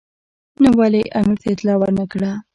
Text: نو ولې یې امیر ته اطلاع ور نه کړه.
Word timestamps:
نو 0.61 0.69
ولې 0.79 1.01
یې 1.05 1.11
امیر 1.19 1.37
ته 1.41 1.47
اطلاع 1.53 1.77
ور 1.79 1.91
نه 1.99 2.05
کړه. 2.11 2.31